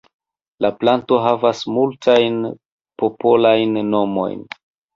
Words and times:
La 0.65 0.71
planto 0.83 1.19
havas 1.25 1.61
multajn 1.75 2.41
popolajn 3.05 3.79
nomojn. 3.95 4.45